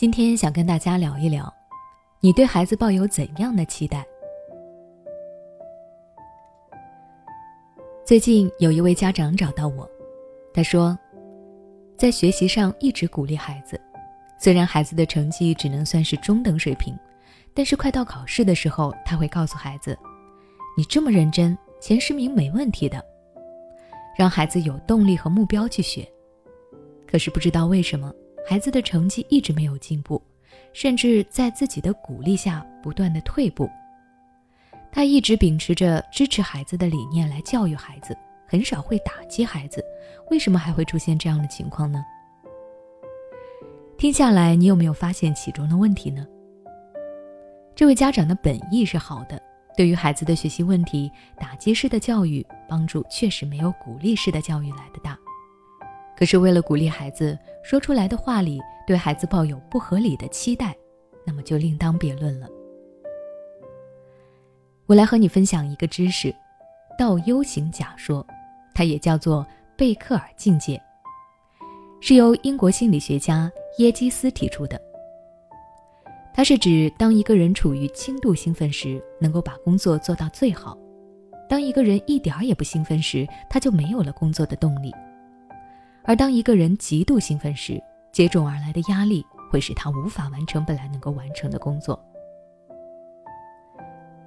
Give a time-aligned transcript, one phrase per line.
[0.00, 1.52] 今天想跟大家聊一聊，
[2.20, 4.02] 你对孩子抱有怎样的期待？
[8.02, 9.86] 最近有一位家长找到我，
[10.54, 10.98] 他说，
[11.98, 13.78] 在学习上一直鼓励孩子，
[14.38, 16.98] 虽然孩子的成绩只能算是中等水平，
[17.52, 19.94] 但是快到考试的时候，他会告诉孩子
[20.78, 23.04] ：“你这么认真，前十名没问题的。”
[24.16, 26.10] 让孩子有动力和目标去学。
[27.06, 28.10] 可是不知道为什么。
[28.46, 30.20] 孩子的成绩一直没有进步，
[30.72, 33.70] 甚至在自己的鼓励下不断的退步。
[34.92, 38.16] 他一直秉持着支持孩子的理念来教育孩子，
[38.46, 39.84] 很少会打击孩子。
[40.30, 42.04] 为什么还会出现这样的情况呢？
[43.96, 46.26] 听下来，你有没有发现其中的问题呢？
[47.76, 49.40] 这位家长的本意是好的，
[49.76, 55.16] 对于孩子的学习问题，打击式的教育帮助确实没有鼓励式的教育来的大。
[56.20, 60.76] 可是为了鼓励孩子，说出来的话里对孩子抱有不合理的期待，
[61.24, 62.46] 那么就另当别论了。
[64.84, 66.30] 我来和你分享一个知识：
[66.98, 68.26] 倒 U 型假说，
[68.74, 69.46] 它也叫做
[69.78, 70.78] 贝克尔境界，
[72.02, 74.78] 是由英国心理学家耶基斯提出的。
[76.34, 80.76] 它是指当一个人处于轻度兴奋时，能够把工作做到最好；
[81.48, 84.92] 当一个人一点儿也不兴奋时，他就没有了工作的动力。
[86.04, 87.80] 而当一个人极度兴奋时，
[88.12, 92.02] 接踵而来的压力会使他无法完成本来能够完成的工作。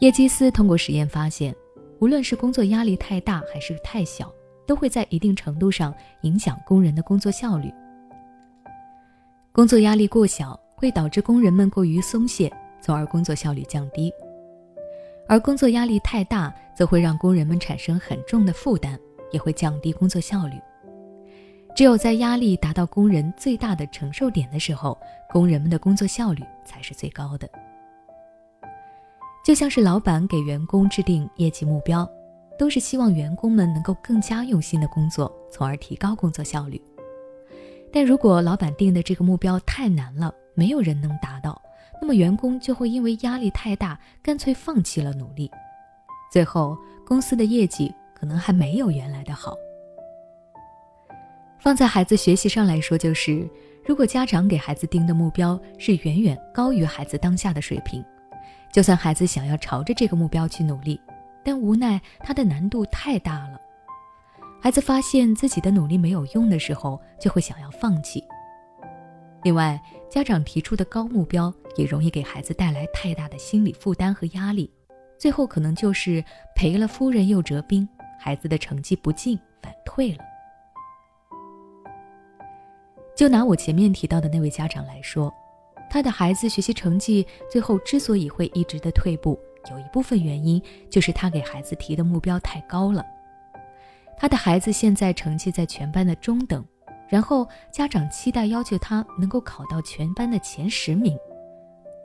[0.00, 1.54] 叶基斯通过实验发现，
[2.00, 4.32] 无论是工作压力太大还是太小，
[4.66, 7.72] 都会在一定程度上影响工人的工作效率。
[9.52, 14.10] 工作压力过小会导致工人们过于松懈，从而工作效率降低；
[15.28, 18.98] 而工作压力太大，则会让工人们产生很重的负担，
[19.30, 20.54] 也会降低工作效率。
[21.74, 24.98] 只有在压力达到工人最大的承受点的时候，
[25.30, 27.48] 工人们的工作效率才是最高的。
[29.42, 32.06] 就像是老板给员工制定业绩目标，
[32.58, 36.80] 都是希望员工们能够更加用心的工作，从而提高工作效率。
[37.90, 41.60] 但如果老板定的这个目标太难了，没有人能达到，
[42.00, 45.50] 那么员工就会因为压力太大，干脆放弃了努力，
[46.30, 46.76] 最后
[47.06, 49.56] 公司的业绩可能还没有原来的好。
[51.60, 53.48] 放在孩子学习上来说，就是
[53.84, 58.02] 如果家长给孩子定的目标是远远高于孩子当下的水平，
[58.72, 60.98] 就算孩子想要朝着这个目标去努力，
[61.44, 63.60] 但无奈他的难度太大了。
[64.62, 68.24] 孩子发现自己的努力没有用的时候，就会想要放弃。
[69.42, 74.70] 另外，家长提出的高目标也容易给孩子带来太大的心理负担和压力，
[75.18, 77.86] 最后可能就是赔了夫人又折兵，
[78.18, 80.24] 孩子的成绩不进反退了。
[83.20, 85.30] 就拿我前面提到的那位家长来说，
[85.90, 89.38] 他的孩子学习成绩最后之所以会一直的退步，
[89.70, 90.58] 有一部分原因
[90.88, 93.04] 就是他给孩子提的目标太高了。
[94.16, 96.64] 他的孩子现在成绩在全班的中等，
[97.10, 101.14] 然后家长期待要求他能够考到全班的前十名，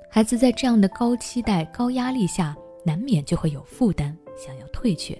[0.09, 2.53] 孩子在这样的高期待、高压力下，
[2.85, 5.17] 难免就会有负担，想要退却。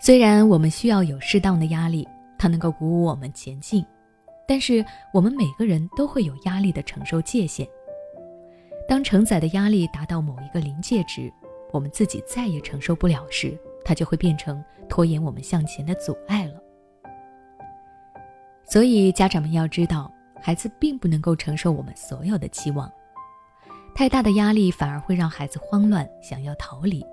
[0.00, 2.04] 虽然我们需要有适当的压力。
[2.38, 3.84] 它能够鼓舞我们前进，
[4.46, 7.66] 但是我们每个人都会有压力的承受界限。
[8.86, 11.32] 当承载的压力达到某一个临界值，
[11.72, 16.60] 我们自己再也承受不了时，它就会变成拖延我们向前的阻碍了。
[18.66, 22.92] 所以，家长们要知道，孩子并不能够承受我们所有的期望，
[23.94, 27.04] 太大的压力反而会让孩子慌乱，想要逃离。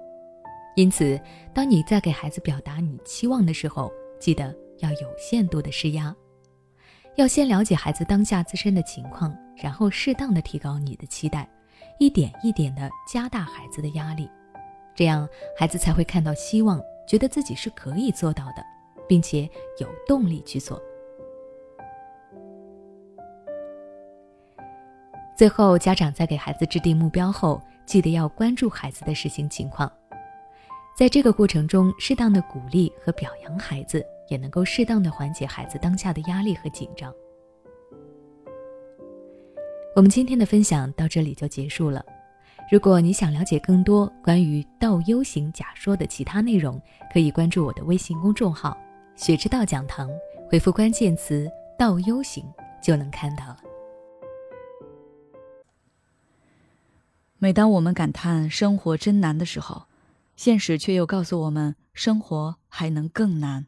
[0.75, 1.19] 因此，
[1.53, 4.53] 当你在给孩子表达你期望的时候，记得。
[4.81, 6.13] 要有限度的施压，
[7.15, 11.47] 要先了解孩子当下自身的情况，然后适当的提高你的期待，
[11.99, 14.29] 一点一点的加大孩子的压力，
[14.95, 15.27] 这样
[15.57, 18.63] 孩子才会看到希望，觉得自己是可以做到的，
[19.07, 19.49] 并且
[19.79, 20.81] 有动力去做。
[25.37, 29.91] 最后，家长在给孩子制定目标后，记得要关注孩子的实行情况，
[30.95, 34.05] 在这个过程中，适当的鼓励和表扬孩子。
[34.31, 37.13] 也能够适当的缓解孩子当下的压力和紧张。
[39.93, 42.03] 我们今天的分享到这里就结束了。
[42.71, 46.81] 如果你想了解更多关于倒 U 型假说的其他内容，
[47.11, 48.77] 可以关注我的微信公众号
[49.17, 50.09] “学之道讲堂”，
[50.49, 52.45] 回复关键词“倒 U 型”
[52.81, 53.57] 就能看到了。
[57.37, 59.87] 每当我们感叹生活真难的时候，
[60.37, 63.67] 现实却又告诉我们，生活还能更难。